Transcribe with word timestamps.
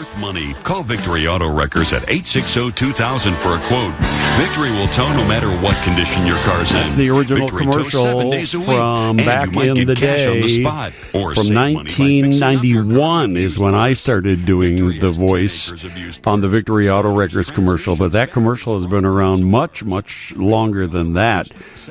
worth 0.00 0.18
money. 0.18 0.54
Call 0.64 0.82
Victory 0.82 1.26
Auto 1.26 1.46
Wreckers 1.46 1.92
at 1.92 2.02
860-2000 2.08 3.36
for 3.42 3.56
a 3.56 3.60
quote. 3.68 3.94
Victory 4.38 4.70
will 4.70 4.88
tow 4.88 5.06
no 5.14 5.28
matter 5.28 5.48
what 5.62 5.76
condition 5.84 6.26
your 6.26 6.38
car's 6.38 6.70
in. 6.70 6.78
That's 6.78 6.96
the 6.96 7.10
original 7.10 7.48
Victory 7.48 7.66
commercial 7.66 8.30
week, 8.30 8.48
from 8.48 9.18
back 9.18 9.54
in 9.54 9.86
the 9.86 9.94
day. 9.94 10.26
on 10.26 10.40
the 10.40 10.62
spot, 10.62 10.92
or 11.12 11.34
from 11.34 11.48
save 11.48 11.54
money 11.54 11.74
by 11.74 11.84
fixing 11.84 12.42
up 12.42 12.64
your 12.64 12.82
car 12.84 13.28
1991 13.28 13.36
is 13.36 13.58
when 13.58 13.74
I 13.74 13.92
started 13.92 14.46
doing 14.46 14.76
Victory 14.76 14.98
the 15.00 15.10
voice 15.10 15.68
acres 15.68 15.84
of 15.84 15.96
used 15.98 16.26
on 16.26 16.40
the 16.40 16.48
Victory 16.48 16.88
Auto 16.88 17.14
Wreckers 17.14 17.52
commercial, 17.52 17.94
but 17.94 18.12
that 18.12 18.32
commercial 18.32 18.74
has 18.74 18.86
been 18.86 19.04
around 19.04 19.44
much, 19.44 19.84
much 19.84 20.34
longer 20.36 20.86
than 20.86 21.12
that. 21.14 21.50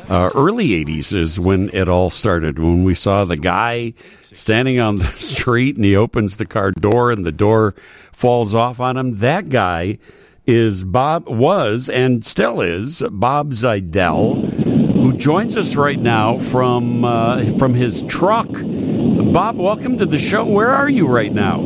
Uh, 0.09 0.31
early 0.33 0.69
80s 0.69 1.13
is 1.13 1.39
when 1.39 1.69
it 1.73 1.87
all 1.87 2.09
started, 2.09 2.57
when 2.57 2.83
we 2.83 2.95
saw 2.95 3.25
the 3.25 3.37
guy 3.37 3.93
standing 4.34 4.80
on 4.80 4.98
the 4.98 5.05
street 5.16 5.75
and 5.75 5.86
he 5.86 5.96
opens 5.96 6.38
the 6.38 6.46
car 6.46 6.71
door 6.71 7.11
and 7.11 7.25
the 7.25 7.32
door 7.32 7.75
falls 8.11 8.54
off 8.55 8.79
on 8.79 8.98
him. 8.98 9.18
That 9.18 9.50
guy 9.50 9.97
is 10.46 10.83
Bob, 10.83 11.28
was 11.28 11.89
and 11.89 12.25
still 12.25 12.61
is 12.61 13.04
Bob 13.11 13.51
Zajdell, 13.51 14.51
who 14.93 15.14
joins 15.14 15.56
us 15.56 15.75
right 15.75 16.00
now 16.00 16.39
from 16.39 17.06
uh, 17.06 17.43
from 17.57 17.73
his 17.73 18.04
truck. 18.04 18.50
Bob, 18.51 19.57
welcome 19.57 19.97
to 19.97 20.06
the 20.06 20.18
show. 20.18 20.46
Where 20.46 20.70
are 20.70 20.89
you 20.89 21.07
right 21.07 21.34
now? 21.34 21.61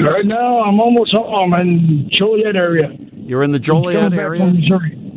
Right 0.00 0.26
now, 0.26 0.60
I'm 0.60 0.80
almost 0.80 1.12
home 1.12 1.52
I'm 1.54 1.60
in 1.60 2.08
Joliet 2.10 2.56
area. 2.56 2.96
You're 3.12 3.42
in 3.42 3.52
the 3.52 3.58
Joliet 3.58 4.12
area. 4.12 4.52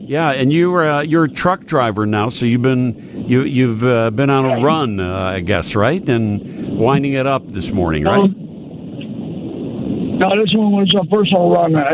Yeah, 0.08 0.32
and 0.32 0.54
you're 0.54 0.88
uh, 0.88 1.02
you're 1.02 1.24
a 1.24 1.30
truck 1.30 1.66
driver 1.66 2.06
now, 2.06 2.30
so 2.30 2.46
you've 2.46 2.62
been 2.62 3.26
you 3.28 3.42
you've 3.42 3.84
uh, 3.84 4.12
been 4.12 4.30
on 4.30 4.46
a 4.46 4.64
run, 4.64 5.00
uh, 5.00 5.32
I 5.36 5.40
guess, 5.40 5.76
right? 5.76 6.08
And 6.08 6.78
winding 6.78 7.14
it 7.14 7.26
up 7.26 7.48
this 7.48 7.72
morning, 7.72 8.04
right? 8.04 8.30
No, 10.18 10.30
this 10.40 10.54
one 10.54 10.72
was 10.74 10.94
a 10.96 11.06
personal 11.08 11.50
run. 11.50 11.76
I, 11.76 11.94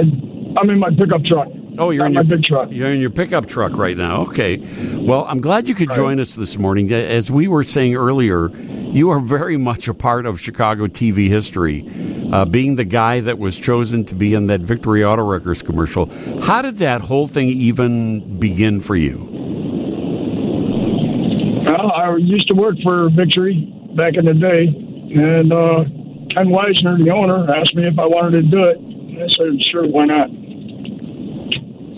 I'm 0.59 0.69
in 0.69 0.79
my 0.79 0.89
pickup 0.89 1.23
truck. 1.23 1.47
Oh, 1.77 1.89
you're 1.91 2.05
in 2.05 2.13
your 2.13 2.23
big 2.23 2.43
truck. 2.43 2.69
You're 2.71 2.91
in 2.91 2.99
your 2.99 3.09
pickup 3.09 3.45
truck 3.45 3.77
right 3.77 3.95
now. 3.95 4.21
Okay. 4.23 4.57
Well, 4.95 5.25
I'm 5.25 5.39
glad 5.41 5.67
you 5.67 5.75
could 5.75 5.91
join 5.91 6.19
us 6.19 6.35
this 6.35 6.57
morning. 6.57 6.91
As 6.91 7.31
we 7.31 7.47
were 7.47 7.63
saying 7.63 7.95
earlier, 7.95 8.49
you 8.49 9.09
are 9.09 9.19
very 9.19 9.57
much 9.57 9.87
a 9.87 9.93
part 9.93 10.25
of 10.25 10.39
Chicago 10.39 10.87
TV 10.87 11.27
history, 11.27 11.87
uh, 12.33 12.45
being 12.45 12.75
the 12.75 12.83
guy 12.83 13.21
that 13.21 13.39
was 13.39 13.57
chosen 13.57 14.03
to 14.05 14.15
be 14.15 14.33
in 14.33 14.47
that 14.47 14.61
Victory 14.61 15.03
Auto 15.03 15.23
Wreckers 15.23 15.63
commercial. 15.63 16.07
How 16.41 16.61
did 16.61 16.77
that 16.77 17.01
whole 17.01 17.27
thing 17.27 17.47
even 17.47 18.37
begin 18.37 18.81
for 18.81 18.95
you? 18.95 19.29
Well, 21.65 21.91
I 21.91 22.15
used 22.17 22.47
to 22.49 22.53
work 22.53 22.75
for 22.83 23.09
Victory 23.11 23.71
back 23.95 24.15
in 24.15 24.25
the 24.25 24.33
day, 24.33 24.67
and 24.67 25.53
uh, 25.53 25.83
Ken 26.35 26.47
Weisner, 26.47 27.03
the 27.03 27.11
owner, 27.11 27.49
asked 27.53 27.75
me 27.75 27.87
if 27.87 27.97
I 27.97 28.05
wanted 28.05 28.41
to 28.43 28.51
do 28.51 28.63
it. 28.65 28.77
I 29.21 29.27
said, 29.29 29.61
sure, 29.71 29.87
why 29.87 30.05
not? 30.05 30.29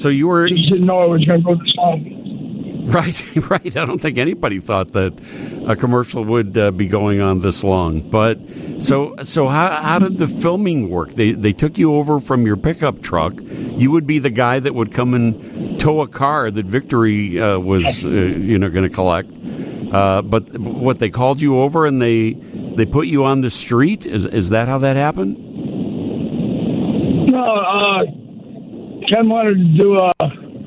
So 0.03 0.09
you 0.09 0.27
were 0.27 0.49
Just 0.49 0.63
didn't 0.63 0.85
know 0.85 0.99
I 0.99 1.05
was 1.05 1.23
going 1.23 1.41
to 1.41 1.45
go 1.45 1.55
this 1.55 1.73
long. 1.77 2.19
Right, 2.83 3.35
right. 3.49 3.77
I 3.77 3.85
don't 3.85 3.99
think 3.99 4.17
anybody 4.17 4.59
thought 4.59 4.91
that 4.91 5.13
a 5.67 5.75
commercial 5.77 6.25
would 6.25 6.57
uh, 6.57 6.71
be 6.71 6.85
going 6.85 7.21
on 7.21 7.39
this 7.39 7.63
long. 7.63 8.01
But 8.09 8.39
so, 8.79 9.15
so 9.23 9.47
how, 9.47 9.69
how 9.69 9.99
did 9.99 10.17
the 10.17 10.27
filming 10.27 10.89
work? 10.89 11.13
They 11.13 11.31
they 11.31 11.53
took 11.53 11.77
you 11.77 11.95
over 11.95 12.19
from 12.19 12.45
your 12.45 12.57
pickup 12.57 13.01
truck. 13.01 13.33
You 13.39 13.91
would 13.91 14.05
be 14.05 14.19
the 14.19 14.29
guy 14.29 14.59
that 14.59 14.75
would 14.75 14.91
come 14.91 15.13
and 15.13 15.79
tow 15.79 16.01
a 16.01 16.07
car 16.07 16.51
that 16.51 16.65
Victory 16.65 17.39
uh, 17.39 17.59
was, 17.59 18.05
uh, 18.05 18.09
you 18.09 18.59
know, 18.59 18.69
going 18.69 18.89
to 18.89 18.93
collect. 18.93 19.31
Uh, 19.93 20.21
but 20.21 20.57
what 20.59 20.99
they 20.99 21.09
called 21.09 21.41
you 21.41 21.59
over 21.61 21.85
and 21.85 22.01
they 22.01 22.33
they 22.75 22.85
put 22.85 23.07
you 23.07 23.23
on 23.23 23.39
the 23.41 23.49
street. 23.49 24.05
Is 24.05 24.25
is 24.25 24.49
that 24.49 24.67
how 24.67 24.79
that 24.79 24.97
happened? 24.97 25.37
No, 27.29 27.43
uh, 27.43 28.03
Ken 29.07 29.29
wanted 29.29 29.55
to 29.57 29.63
do 29.77 29.97
a, 29.97 30.11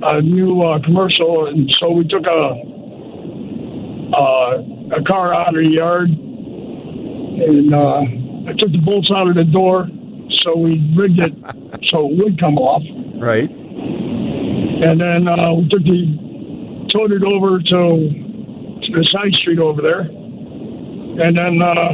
a 0.03 0.23
new 0.23 0.63
uh, 0.63 0.79
commercial, 0.83 1.47
and 1.47 1.71
so 1.79 1.91
we 1.91 2.07
took 2.07 2.27
a 2.27 2.63
uh, 4.17 4.63
a 4.97 5.03
car 5.03 5.35
out 5.35 5.49
of 5.49 5.55
the 5.55 5.69
yard, 5.69 6.09
and 6.11 7.75
uh, 7.75 8.01
I 8.49 8.53
took 8.57 8.71
the 8.73 8.79
bolts 8.85 9.11
out 9.11 9.29
of 9.29 9.35
the 9.35 9.45
door, 9.45 9.89
so 10.31 10.57
we 10.57 10.81
rigged 10.97 11.19
it 11.19 11.33
so 11.87 12.09
it 12.11 12.17
would 12.23 12.39
come 12.39 12.57
off, 12.59 12.83
Right. 13.21 13.51
and 13.51 15.01
then 15.01 15.27
uh, 15.29 15.53
we 15.55 15.69
took 15.69 15.83
the 15.83 16.87
towed 16.93 17.13
it 17.13 17.23
over 17.25 17.59
to 17.59 18.09
to 18.83 18.93
the 18.93 19.05
side 19.11 19.33
street 19.35 19.59
over 19.59 19.83
there, 19.83 20.01
and 20.01 21.37
then 21.37 21.61
uh, 21.63 21.91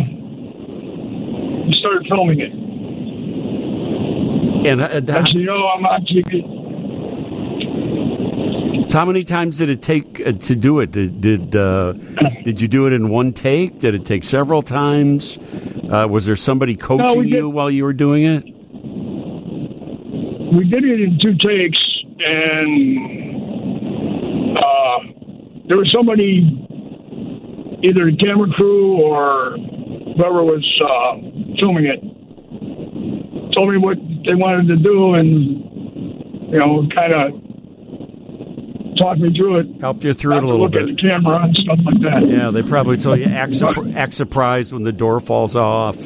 we 1.66 1.72
started 1.72 2.06
filming 2.08 2.40
it. 2.40 2.52
And 4.64 4.80
uh, 4.80 5.00
Next 5.00 5.32
thing 5.32 5.40
you 5.40 5.46
know, 5.46 5.66
I'm. 5.68 5.84
So 8.88 8.98
how 8.98 9.04
many 9.04 9.24
times 9.24 9.58
did 9.58 9.70
it 9.70 9.80
take 9.82 10.20
uh, 10.24 10.32
to 10.32 10.54
do 10.54 10.80
it? 10.80 10.90
Did 10.90 11.20
did, 11.20 11.56
uh, 11.56 11.92
did 12.44 12.60
you 12.60 12.68
do 12.68 12.86
it 12.86 12.92
in 12.92 13.08
one 13.08 13.32
take? 13.32 13.78
Did 13.78 13.94
it 13.94 14.04
take 14.04 14.22
several 14.24 14.62
times? 14.62 15.38
Uh, 15.90 16.06
was 16.08 16.26
there 16.26 16.36
somebody 16.36 16.76
coaching 16.76 17.22
did- 17.24 17.30
you 17.30 17.48
while 17.48 17.70
you 17.70 17.84
were 17.84 17.92
doing 17.92 18.24
it? 18.24 18.44
we 20.52 20.64
did 20.68 20.84
it 20.84 21.00
in 21.00 21.18
two 21.18 21.34
takes, 21.38 21.78
and 22.18 22.98
uh, 24.58 24.98
there 25.66 25.78
was 25.78 25.90
somebody, 25.90 26.44
either 27.82 28.10
the 28.10 28.16
camera 28.20 28.48
crew 28.52 29.00
or 29.00 29.56
whoever 30.14 30.44
was 30.44 30.62
uh, 30.84 31.16
filming 31.58 31.86
it, 31.86 32.00
told 33.52 33.70
me 33.70 33.76
what 33.78 33.98
they 34.26 34.34
wanted 34.34 34.68
to 34.68 34.76
do, 34.76 35.14
and 35.14 35.30
you 36.52 36.58
know, 36.58 36.86
kind 36.94 37.12
of 37.12 37.32
talked 38.96 39.20
me 39.20 39.32
through 39.36 39.58
it. 39.60 39.66
Helped 39.80 40.04
you 40.04 40.12
through 40.14 40.32
it 40.32 40.34
a 40.34 40.36
Have 40.36 40.42
to 40.44 40.46
little 40.48 40.66
look 40.66 40.74
at 40.76 40.86
bit. 40.86 40.96
the 40.96 41.02
camera 41.02 41.42
and 41.44 41.56
stuff 41.56 41.78
like 41.84 42.00
that. 42.02 42.28
Yeah, 42.28 42.50
they 42.50 42.62
probably 42.62 42.96
told 42.98 43.18
you 43.20 43.24
act, 43.26 43.60
act 43.94 44.14
surprised 44.14 44.72
when 44.72 44.82
the 44.82 44.92
door 44.92 45.18
falls 45.20 45.56
off, 45.56 45.96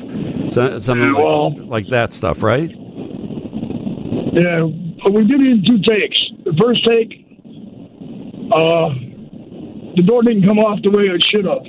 so, 0.51 0.79
something 0.79 1.13
Well- 1.15 1.51
like, 1.57 1.69
like 1.69 1.87
that 1.89 2.13
stuff, 2.13 2.43
right? 2.43 2.71
Yeah, 2.71 4.67
but 5.03 5.13
we 5.13 5.25
did 5.27 5.41
it 5.41 5.47
in 5.47 5.63
two 5.67 5.79
takes. 5.83 6.19
The 6.45 6.53
first 6.61 6.85
take, 6.85 7.25
uh, 8.53 8.89
the 9.97 10.03
door 10.05 10.23
didn't 10.23 10.45
come 10.45 10.59
off 10.59 10.81
the 10.83 10.91
way 10.91 11.05
it 11.05 11.25
should 11.31 11.45
have. 11.47 11.65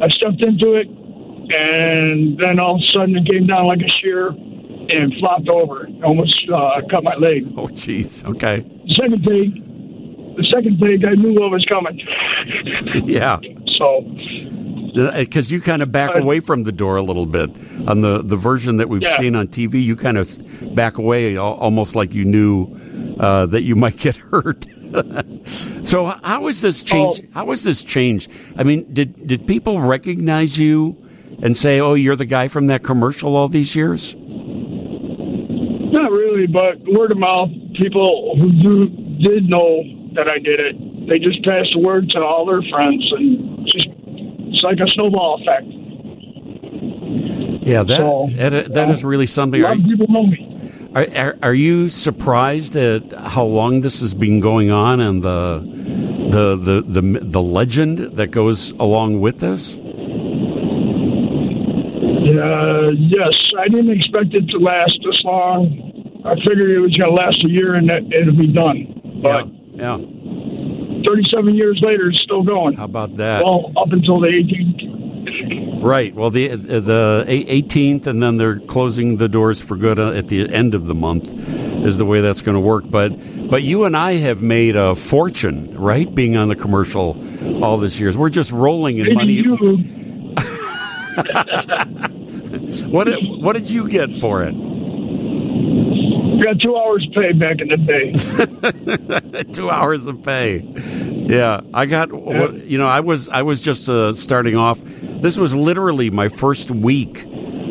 I 0.00 0.08
stepped 0.08 0.40
into 0.42 0.74
it, 0.74 0.86
and 0.88 2.38
then 2.38 2.58
all 2.58 2.76
of 2.76 2.80
a 2.82 2.86
sudden 2.92 3.16
it 3.16 3.28
came 3.28 3.46
down 3.46 3.66
like 3.66 3.80
a 3.80 3.88
shear 4.00 4.30
and 4.90 5.14
flopped 5.18 5.48
over. 5.48 5.88
Almost 6.04 6.48
uh, 6.52 6.80
cut 6.90 7.04
my 7.04 7.14
leg. 7.16 7.46
Oh, 7.56 7.66
jeez. 7.68 8.24
Okay. 8.24 8.60
The 8.86 8.94
second 8.94 9.24
thing, 9.24 10.34
the 10.36 10.44
second 10.44 10.78
thing, 10.80 11.04
I 11.04 11.14
knew 11.14 11.38
what 11.40 11.50
was 11.50 11.64
coming. 11.66 12.00
Yeah, 13.06 13.38
So 13.78 14.04
because 15.16 15.50
you 15.50 15.60
kind 15.60 15.82
of 15.82 15.90
back 15.90 16.14
Uh, 16.14 16.20
away 16.20 16.40
from 16.40 16.64
the 16.64 16.72
door 16.72 16.96
a 16.96 17.02
little 17.02 17.26
bit 17.26 17.50
on 17.86 18.00
the 18.02 18.22
the 18.22 18.36
version 18.36 18.76
that 18.76 18.88
we've 18.88 19.02
Yeah. 19.02 19.18
seen 19.18 19.34
on 19.34 19.48
TV. 19.48 19.82
You 19.82 19.96
kind 19.96 20.18
of 20.18 20.28
back 20.74 20.98
away, 20.98 21.36
almost 21.36 21.96
like 21.96 22.12
you 22.14 22.24
knew 22.24 22.68
uh, 23.18 23.46
that 23.46 23.62
you 23.62 23.74
might 23.84 23.96
get 23.96 24.16
hurt. 24.16 24.66
so 25.46 26.06
how 26.22 26.42
was 26.42 26.60
this 26.60 26.82
changed? 26.82 27.24
Oh. 27.24 27.28
How 27.34 27.44
was 27.46 27.64
this 27.64 27.82
changed? 27.82 28.30
I 28.56 28.62
mean, 28.64 28.92
did 28.92 29.26
did 29.26 29.46
people 29.46 29.80
recognize 29.80 30.58
you 30.58 30.96
and 31.42 31.56
say, 31.56 31.80
"Oh, 31.80 31.94
you're 31.94 32.16
the 32.16 32.26
guy 32.26 32.48
from 32.48 32.66
that 32.66 32.82
commercial 32.82 33.34
all 33.36 33.48
these 33.48 33.74
years"? 33.74 34.14
Really, 36.32 36.46
but 36.46 36.78
word 36.92 37.12
of 37.12 37.18
mouth. 37.18 37.50
People 37.80 38.36
who 38.38 38.52
do, 38.62 38.88
did 39.22 39.48
know 39.48 39.82
that 40.14 40.30
I 40.32 40.38
did 40.38 40.60
it, 40.60 41.08
they 41.08 41.18
just 41.18 41.44
passed 41.44 41.72
the 41.72 41.80
word 41.80 42.10
to 42.10 42.20
all 42.22 42.46
their 42.46 42.62
friends, 42.70 43.04
and 43.12 43.66
just 43.66 43.88
it's 43.88 44.62
like 44.62 44.78
a 44.80 44.88
snowball 44.88 45.40
effect. 45.42 45.66
Yeah, 47.64 47.82
that 47.84 47.98
So, 47.98 48.28
that, 48.34 48.74
that 48.74 48.90
is 48.90 49.04
really 49.04 49.26
A 49.26 49.28
something. 49.28 49.62
lot 49.62 49.76
Are, 49.76 49.80
of 49.80 49.84
people 49.84 50.06
know 50.08 50.26
me. 50.26 50.48
are, 50.94 51.06
are, 51.16 51.38
are 51.42 51.54
you 51.54 51.88
surprised 51.88 52.76
at 52.76 53.12
how 53.18 53.44
long 53.44 53.80
this 53.80 54.00
has 54.00 54.14
been 54.14 54.40
going 54.40 54.70
on 54.70 55.00
and 55.00 55.22
the 55.22 55.60
the 56.30 56.56
the 56.56 56.82
the, 57.00 57.20
the 57.24 57.42
legend 57.42 57.98
that 57.98 58.28
goes 58.28 58.72
along 58.72 59.20
with 59.20 59.40
this? 59.40 59.78
Uh, 62.08 62.90
yes, 62.98 63.34
I 63.58 63.68
didn't 63.68 63.90
expect 63.90 64.34
it 64.34 64.48
to 64.50 64.58
last 64.58 64.98
this 65.04 65.22
long. 65.24 65.91
I 66.24 66.34
figured 66.36 66.70
it 66.70 66.78
was 66.78 66.96
going 66.96 67.10
to 67.10 67.14
last 67.14 67.42
a 67.44 67.48
year 67.48 67.74
and 67.74 67.88
that 67.90 68.02
it'll 68.12 68.36
be 68.36 68.52
done. 68.52 69.00
But 69.20 69.48
yeah, 69.74 69.96
yeah. 69.96 70.06
37 71.06 71.54
years 71.56 71.80
later, 71.82 72.10
it's 72.10 72.20
still 72.22 72.42
going. 72.42 72.76
How 72.76 72.84
about 72.84 73.16
that? 73.16 73.44
Well, 73.44 73.72
up 73.76 73.90
until 73.92 74.20
the 74.20 74.28
18th. 74.28 75.82
right. 75.84 76.14
Well, 76.14 76.30
the 76.30 76.54
the 76.56 77.24
eighteenth, 77.26 78.06
and 78.06 78.22
then 78.22 78.36
they're 78.36 78.60
closing 78.60 79.16
the 79.16 79.28
doors 79.28 79.60
for 79.60 79.76
good 79.76 79.98
uh, 79.98 80.12
at 80.12 80.28
the 80.28 80.48
end 80.52 80.74
of 80.74 80.86
the 80.86 80.94
month, 80.94 81.32
is 81.84 81.98
the 81.98 82.04
way 82.04 82.20
that's 82.20 82.42
going 82.42 82.54
to 82.54 82.60
work. 82.60 82.84
But 82.88 83.10
but 83.50 83.62
you 83.62 83.84
and 83.84 83.96
I 83.96 84.14
have 84.14 84.42
made 84.42 84.76
a 84.76 84.94
fortune, 84.94 85.76
right? 85.76 86.12
Being 86.14 86.36
on 86.36 86.48
the 86.48 86.56
commercial 86.56 87.16
all 87.64 87.78
these 87.78 87.98
years, 88.00 88.16
we're 88.16 88.30
just 88.30 88.52
rolling 88.52 88.98
in 88.98 89.14
money. 89.14 89.42
what 92.86 93.08
what 93.40 93.54
did 93.54 93.70
you 93.70 93.88
get 93.88 94.14
for 94.14 94.42
it? 94.44 94.54
Got 96.42 96.60
two 96.60 96.76
hours 96.76 97.06
pay 97.14 97.32
back 97.32 97.60
in 97.60 97.68
the 97.68 97.76
day. 97.76 99.42
two 99.52 99.70
hours 99.70 100.08
of 100.08 100.24
pay. 100.24 100.58
Yeah, 100.58 101.60
I 101.72 101.86
got. 101.86 102.10
Yeah. 102.12 102.50
You 102.50 102.78
know, 102.78 102.88
I 102.88 102.98
was 102.98 103.28
I 103.28 103.42
was 103.42 103.60
just 103.60 103.88
uh, 103.88 104.12
starting 104.12 104.56
off. 104.56 104.80
This 104.82 105.38
was 105.38 105.54
literally 105.54 106.10
my 106.10 106.28
first 106.28 106.72
week 106.72 107.24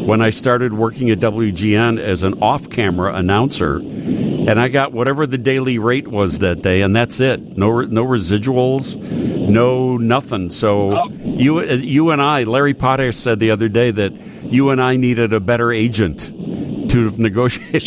when 0.05 0.21
I 0.21 0.29
started 0.29 0.73
working 0.73 1.09
at 1.09 1.19
WGN 1.19 1.99
as 1.99 2.23
an 2.23 2.41
off-camera 2.41 3.13
announcer, 3.13 3.75
and 3.75 4.57
I 4.59 4.69
got 4.69 4.93
whatever 4.93 5.27
the 5.27 5.37
daily 5.37 5.77
rate 5.77 6.07
was 6.07 6.39
that 6.39 6.61
day, 6.61 6.81
and 6.81 6.95
that's 6.95 7.19
it. 7.19 7.57
No, 7.57 7.81
no 7.81 8.05
residuals, 8.05 8.95
no 9.49 9.97
nothing. 9.97 10.49
So 10.49 10.97
oh. 10.97 11.09
you, 11.11 11.61
you 11.61 12.11
and 12.11 12.21
I, 12.21 12.43
Larry 12.43 12.73
Potash 12.73 13.17
said 13.17 13.39
the 13.39 13.51
other 13.51 13.67
day 13.67 13.91
that 13.91 14.13
you 14.43 14.69
and 14.69 14.81
I 14.81 14.95
needed 14.95 15.33
a 15.33 15.41
better 15.41 15.73
agent 15.73 16.31
to 16.91 17.11
negotiate. 17.17 17.83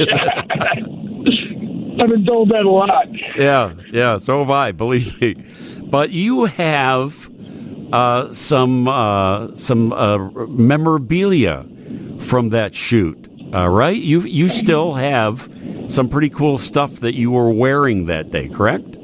I've 2.01 2.09
been 2.09 2.25
told 2.25 2.49
that 2.51 2.65
a 2.65 2.71
lot. 2.71 3.07
Yeah, 3.37 3.75
yeah. 3.93 4.17
So 4.17 4.41
have 4.41 4.51
I. 4.51 4.73
Believe 4.73 5.21
me. 5.21 5.35
But 5.85 6.11
you 6.11 6.47
have 6.47 7.31
uh, 7.93 8.33
some 8.33 8.89
uh, 8.89 9.55
some 9.55 9.93
uh, 9.93 10.19
memorabilia 10.49 11.65
from 12.19 12.51
that 12.51 12.75
shoot. 12.75 13.29
Uh, 13.55 13.69
right? 13.69 13.97
You 13.97 14.21
you 14.23 14.49
still 14.49 14.95
have 14.95 15.49
some 15.87 16.09
pretty 16.09 16.31
cool 16.31 16.59
stuff 16.59 16.97
that 16.97 17.15
you 17.15 17.31
were 17.31 17.51
wearing 17.51 18.07
that 18.07 18.31
day, 18.31 18.49
correct? 18.49 18.99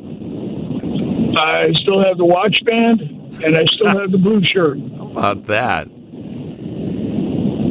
I 1.36 1.68
still 1.82 2.02
have 2.02 2.18
the 2.18 2.24
watch 2.24 2.58
band, 2.64 3.00
and 3.44 3.56
I 3.56 3.64
still 3.66 3.88
have 3.88 4.10
the 4.10 4.18
blue 4.18 4.42
shirt. 4.44 4.78
How 4.96 5.06
about 5.06 5.44
that? 5.44 5.88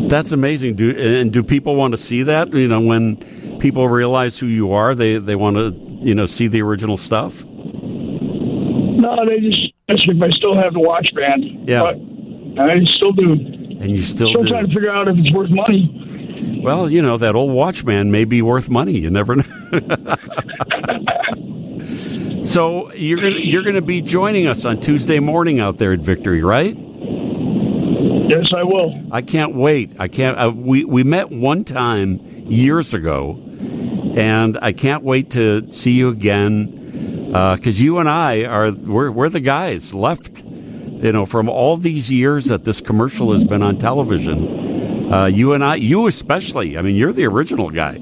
That's 0.09 0.31
amazing. 0.31 0.75
Do 0.75 0.91
and 0.97 1.33
do 1.33 1.43
people 1.43 1.75
want 1.75 1.93
to 1.93 1.97
see 1.97 2.23
that? 2.23 2.53
You 2.53 2.67
know, 2.67 2.81
when 2.81 3.17
people 3.59 3.87
realize 3.87 4.39
who 4.39 4.47
you 4.47 4.73
are, 4.73 4.95
they 4.95 5.17
they 5.17 5.35
want 5.35 5.57
to 5.57 5.71
you 6.05 6.15
know 6.15 6.25
see 6.25 6.47
the 6.47 6.61
original 6.61 6.97
stuff. 6.97 7.43
No, 7.45 9.25
they 9.25 9.39
just 9.39 9.73
ask 9.89 10.01
if 10.07 10.21
I 10.21 10.29
still 10.31 10.55
have 10.55 10.73
the 10.73 10.79
watch 10.79 11.13
band. 11.13 11.67
Yeah, 11.67 11.83
but 11.83 11.95
I 12.61 12.79
still 12.95 13.11
do. 13.11 13.33
And 13.33 13.91
you 13.91 14.01
still 14.01 14.29
still 14.29 14.43
do. 14.43 14.49
trying 14.49 14.67
to 14.67 14.73
figure 14.73 14.91
out 14.91 15.07
if 15.07 15.17
it's 15.17 15.31
worth 15.31 15.49
money. 15.49 16.61
Well, 16.63 16.89
you 16.89 17.01
know 17.01 17.17
that 17.17 17.35
old 17.35 17.53
Watchman 17.53 18.11
may 18.11 18.25
be 18.25 18.41
worth 18.41 18.69
money. 18.69 18.97
You 18.97 19.09
never 19.09 19.37
know. 19.37 19.43
so 22.43 22.91
you're 22.93 23.21
gonna 23.21 23.39
you're 23.39 23.63
gonna 23.63 23.81
be 23.81 24.01
joining 24.01 24.47
us 24.47 24.65
on 24.65 24.79
Tuesday 24.79 25.19
morning 25.19 25.59
out 25.59 25.77
there 25.77 25.93
at 25.93 25.99
Victory, 25.99 26.43
right? 26.43 26.75
Yes, 28.29 28.45
I 28.55 28.63
will. 28.63 29.01
I 29.11 29.21
can't 29.21 29.55
wait. 29.55 29.95
I 29.99 30.07
can't. 30.07 30.37
Uh, 30.37 30.51
we 30.53 30.85
we 30.85 31.03
met 31.03 31.31
one 31.31 31.63
time 31.63 32.19
years 32.45 32.93
ago, 32.93 33.41
and 34.17 34.57
I 34.61 34.73
can't 34.73 35.03
wait 35.03 35.31
to 35.31 35.71
see 35.71 35.91
you 35.91 36.09
again 36.09 37.27
because 37.27 37.79
uh, 37.79 37.83
you 37.83 37.99
and 37.99 38.09
I 38.09 38.45
are 38.45 38.71
we're 38.71 39.11
we're 39.11 39.29
the 39.29 39.39
guys 39.39 39.93
left 39.93 40.43
you 41.01 41.13
know, 41.13 41.25
from 41.25 41.47
all 41.47 41.77
these 41.77 42.11
years 42.11 42.45
that 42.45 42.65
this 42.65 42.81
commercial 42.81 43.31
has 43.31 43.45
been 43.45 43.63
on 43.63 43.77
television, 43.77 45.11
uh, 45.13 45.25
you 45.25 45.53
and 45.53 45.63
I, 45.63 45.75
you 45.75 46.07
especially, 46.07 46.77
I 46.77 46.81
mean, 46.81 46.95
you're 46.97 47.13
the 47.13 47.25
original 47.25 47.69
guy. 47.69 47.95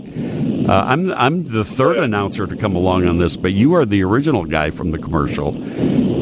Uh, 0.68 0.84
I'm 0.86 1.12
I'm 1.14 1.46
the 1.46 1.64
third 1.64 1.98
announcer 1.98 2.46
to 2.46 2.58
come 2.58 2.76
along 2.76 3.08
on 3.08 3.18
this, 3.20 3.38
but 3.38 3.54
you 3.54 3.74
are 3.76 3.86
the 3.86 4.04
original 4.04 4.44
guy 4.44 4.70
from 4.70 4.92
the 4.92 4.98
commercial, 4.98 5.56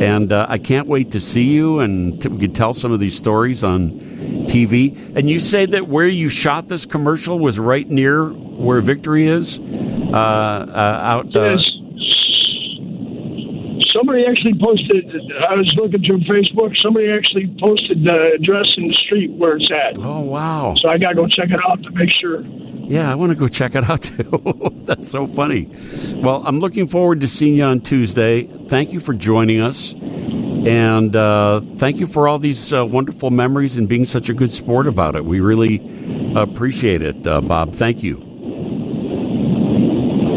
and 0.01 0.31
uh, 0.31 0.45
I 0.47 0.59
can't 0.59 0.87
wait 0.87 1.11
to 1.11 1.19
see 1.19 1.45
you 1.45 1.79
and 1.79 2.21
to, 2.21 2.29
we 2.29 2.39
can 2.39 2.53
tell 2.53 2.73
some 2.73 2.91
of 2.91 2.99
these 2.99 3.17
stories 3.17 3.63
on 3.63 3.91
TV. 4.47 5.15
And 5.15 5.27
you 5.27 5.39
say 5.39 5.65
that 5.65 5.87
where 5.87 6.07
you 6.07 6.29
shot 6.29 6.67
this 6.67 6.85
commercial 6.85 7.39
was 7.39 7.57
right 7.57 7.89
near 7.89 8.29
where 8.29 8.81
Victory 8.81 9.27
is, 9.27 9.59
uh, 9.59 9.63
uh, 10.13 10.99
out. 11.01 11.35
Uh, 11.35 11.57
yes 11.57 11.74
somebody 13.95 14.25
actually 14.25 14.59
posted. 14.59 15.05
I 15.47 15.55
was 15.55 15.71
looking 15.75 16.03
through 16.03 16.19
Facebook. 16.21 16.75
Somebody 16.77 17.09
actually 17.09 17.47
posted 17.59 18.03
the 18.03 18.33
address 18.35 18.73
in 18.77 18.87
the 18.89 18.93
street 18.93 19.31
where 19.31 19.57
it's 19.57 19.71
at. 19.71 19.97
Oh 19.99 20.21
wow! 20.21 20.75
So 20.77 20.89
I 20.89 20.97
got 20.97 21.09
to 21.09 21.15
go 21.15 21.27
check 21.27 21.49
it 21.49 21.59
out 21.67 21.81
to 21.83 21.91
make 21.91 22.11
sure. 22.11 22.41
Yeah, 22.87 23.11
I 23.11 23.15
want 23.15 23.31
to 23.31 23.35
go 23.35 23.47
check 23.47 23.73
it 23.75 23.89
out 23.89 24.01
too. 24.03 24.83
That's 24.85 25.09
so 25.09 25.25
funny. 25.25 25.69
Well, 26.17 26.43
I'm 26.45 26.59
looking 26.59 26.87
forward 26.87 27.21
to 27.21 27.27
seeing 27.27 27.55
you 27.55 27.63
on 27.63 27.81
Tuesday. 27.81 28.43
Thank 28.67 28.93
you 28.93 28.99
for 28.99 29.13
joining 29.13 29.61
us. 29.61 29.93
And 29.93 31.15
uh, 31.15 31.61
thank 31.77 31.99
you 31.99 32.07
for 32.07 32.27
all 32.27 32.39
these 32.39 32.73
uh, 32.73 32.85
wonderful 32.85 33.29
memories 33.29 33.77
and 33.77 33.87
being 33.87 34.05
such 34.05 34.29
a 34.29 34.33
good 34.33 34.51
sport 34.51 34.87
about 34.87 35.15
it. 35.15 35.23
We 35.23 35.39
really 35.39 35.75
appreciate 36.35 37.01
it, 37.03 37.25
uh, 37.27 37.41
Bob. 37.41 37.73
Thank 37.73 38.01
you. 38.01 38.34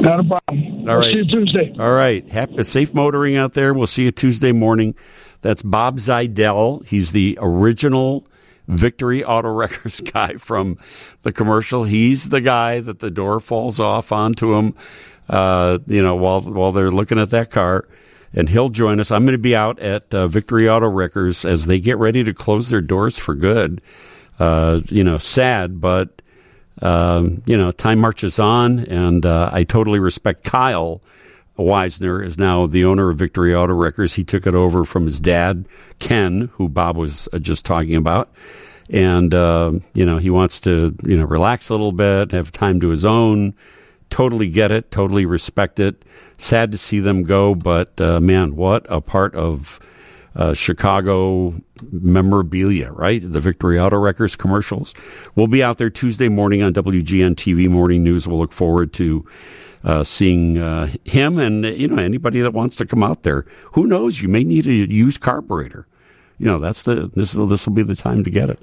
Not 0.01 0.21
a 0.21 0.25
problem. 0.25 0.89
All 0.89 0.97
right. 0.97 1.05
See 1.07 1.19
you 1.19 1.25
Tuesday. 1.27 1.75
All 1.79 1.93
right. 1.93 2.29
Happy, 2.29 2.63
safe 2.63 2.95
motoring 2.95 3.37
out 3.37 3.53
there. 3.55 3.75
We'll 3.75 3.87
see 3.87 4.05
you 4.05 4.13
Tuesday 4.13 4.53
morning. 4.53 4.95
That's 5.43 5.63
Bob 5.63 5.99
Zajdell. 5.99 6.87
He's 6.87 7.13
the 7.13 7.39
original 7.41 8.25
Victory 8.67 9.25
Auto 9.25 9.53
Wreckers 9.55 10.01
guy 10.01 10.35
from 10.35 10.79
the 11.23 11.33
commercial. 11.33 11.85
He's 11.85 12.29
the 12.29 12.41
guy 12.41 12.81
that 12.81 12.99
the 13.01 13.11
door 13.11 13.41
falls 13.41 13.81
off 13.81 14.13
onto 14.13 14.55
him, 14.55 14.75
uh, 15.29 15.79
you 15.87 16.03
know, 16.03 16.17
while 16.17 16.41
while 16.43 16.73
they're 16.73 16.91
looking 16.91 17.19
at 17.19 17.31
that 17.31 17.51
car. 17.51 17.89
And 18.35 18.49
he'll 18.49 18.69
join 18.69 19.01
us. 19.01 19.11
I'm 19.11 19.25
going 19.25 19.33
to 19.33 19.39
be 19.39 19.57
out 19.57 19.79
at 19.81 20.13
uh, 20.15 20.29
Victory 20.29 20.69
Auto 20.69 20.89
Wreckers 20.89 21.47
as 21.47 21.67
they 21.67 21.81
get 21.81 21.97
ready 21.97 22.23
to 22.25 22.35
close 22.35 22.69
their 22.69 22.83
doors 22.83 23.19
for 23.19 23.35
good. 23.35 23.81
Uh, 24.39 24.83
you 24.87 25.03
know, 25.03 25.17
sad, 25.17 25.81
but 25.81 26.21
um, 26.83 27.43
you 27.47 27.57
know, 27.57 27.73
time 27.73 27.99
marches 27.99 28.39
on, 28.39 28.81
and 28.81 29.25
uh, 29.25 29.51
I 29.53 29.65
totally 29.65 29.99
respect 29.99 30.45
Kyle. 30.45 31.03
Weisner 31.59 32.25
is 32.25 32.39
now 32.39 32.67
the 32.67 32.85
owner 32.85 33.11
of 33.11 33.19
Victory 33.19 33.55
Auto 33.55 33.75
Wreckers. 33.75 34.15
He 34.15 34.23
took 34.23 34.47
it 34.47 34.55
over 34.55 34.85
from 34.85 35.07
his 35.07 35.19
dad, 35.19 35.67
Ken, 35.99 36.51
who 36.55 36.69
Bob 36.69 36.97
was 36.97 37.29
uh, 37.33 37.39
just 37.39 37.67
talking 37.67 37.97
about. 37.97 38.31
And, 38.91 39.35
uh, 39.35 39.73
you 39.93 40.07
know, 40.07 40.19
he 40.19 40.31
wants 40.31 40.61
to, 40.61 40.97
you 41.03 41.17
know, 41.17 41.25
relax 41.25 41.69
a 41.69 41.75
little 41.75 41.93
bit, 41.93 42.31
have 42.31 42.53
time 42.53 42.81
to 42.81 42.89
his 42.89 43.05
own. 43.05 43.55
Totally 44.09 44.49
get 44.49 44.71
it, 44.71 44.91
totally 44.91 45.27
respect 45.27 45.81
it. 45.81 46.03
Sad 46.39 46.73
to 46.73 46.79
see 46.79 47.01
them 47.01 47.25
go, 47.25 47.55
but 47.55 48.01
uh, 48.01 48.21
man, 48.21 48.57
what 48.57 48.87
a 48.89 49.01
part 49.01 49.35
of 49.35 49.79
uh, 50.39 50.55
Chicago 50.55 51.53
memorabilia, 51.91 52.93
right? 52.93 53.21
The 53.21 53.41
Victory 53.41 53.79
Auto 53.79 53.97
Wreckers 53.97 54.39
commercials. 54.39 54.95
We'll 55.35 55.49
be 55.49 55.63
out 55.63 55.79
there 55.79 55.91
Tuesday 55.91 56.29
morning 56.29 56.63
on 56.63 56.73
WGN 56.73 57.35
TV 57.35 57.69
Morning 57.69 58.03
News. 58.05 58.27
We'll 58.27 58.39
look 58.39 58.53
forward 58.53 58.93
to 58.95 59.27
uh, 59.85 60.05
seeing 60.05 60.57
uh, 60.59 60.91
him 61.05 61.39
and 61.39 61.65
you 61.65 61.89
know 61.89 62.03
anybody 62.03 62.41
that 62.41 62.53
wants 62.53 62.77
to 62.77 62.87
come 62.87 63.03
out 63.03 63.25
there. 63.25 63.45
Who 63.73 63.87
knows? 63.87 64.23
You 64.23 64.29
may 64.29 64.45
need 64.45 64.67
a 64.67 64.73
used 64.73 65.21
carburetor. 65.21 65.87
You 66.39 66.47
know 66.47 66.59
that's 66.59 66.85
the 66.85 67.11
this 67.15 67.33
this 67.33 67.67
will 67.67 67.75
be 67.75 67.83
the 67.83 67.97
time 67.97 68.23
to 68.23 68.31
get 68.31 68.51
it. 68.51 68.57